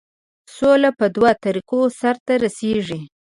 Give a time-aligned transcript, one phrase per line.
[0.55, 3.01] سوله په دوو طریقو سرته رسیږي.